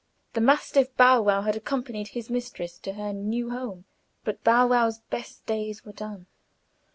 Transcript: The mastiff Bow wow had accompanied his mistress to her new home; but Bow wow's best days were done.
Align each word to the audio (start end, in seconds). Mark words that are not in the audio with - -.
The 0.33 0.41
mastiff 0.41 0.97
Bow 0.97 1.21
wow 1.21 1.43
had 1.43 1.55
accompanied 1.55 2.07
his 2.07 2.31
mistress 2.31 2.79
to 2.79 2.93
her 2.93 3.13
new 3.13 3.51
home; 3.51 3.85
but 4.23 4.43
Bow 4.43 4.65
wow's 4.65 4.97
best 4.97 5.45
days 5.45 5.85
were 5.85 5.91
done. 5.93 6.25